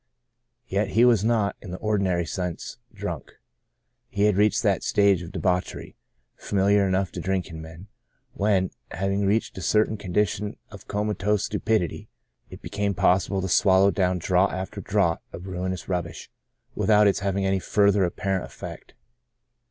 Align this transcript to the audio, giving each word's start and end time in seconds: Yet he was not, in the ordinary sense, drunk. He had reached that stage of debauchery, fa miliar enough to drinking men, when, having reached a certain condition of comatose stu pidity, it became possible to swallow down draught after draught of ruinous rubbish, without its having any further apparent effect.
Yet 0.67 0.87
he 0.97 1.05
was 1.05 1.23
not, 1.23 1.55
in 1.61 1.69
the 1.69 1.77
ordinary 1.77 2.25
sense, 2.25 2.79
drunk. 2.91 3.33
He 4.09 4.23
had 4.23 4.35
reached 4.35 4.63
that 4.63 4.81
stage 4.81 5.21
of 5.21 5.31
debauchery, 5.31 5.95
fa 6.35 6.55
miliar 6.55 6.87
enough 6.87 7.11
to 7.11 7.19
drinking 7.21 7.61
men, 7.61 7.85
when, 8.33 8.71
having 8.89 9.27
reached 9.27 9.59
a 9.59 9.61
certain 9.61 9.97
condition 9.97 10.57
of 10.71 10.87
comatose 10.87 11.45
stu 11.45 11.59
pidity, 11.59 12.07
it 12.49 12.63
became 12.63 12.95
possible 12.95 13.43
to 13.43 13.47
swallow 13.47 13.91
down 13.91 14.17
draught 14.17 14.53
after 14.53 14.81
draught 14.81 15.21
of 15.31 15.45
ruinous 15.45 15.87
rubbish, 15.87 16.31
without 16.73 17.05
its 17.05 17.19
having 17.19 17.45
any 17.45 17.59
further 17.59 18.03
apparent 18.03 18.43
effect. 18.45 18.95